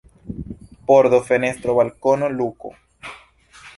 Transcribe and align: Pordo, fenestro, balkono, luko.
Pordo, 0.91 1.19
fenestro, 1.29 1.75
balkono, 1.81 2.27
luko. 2.41 2.73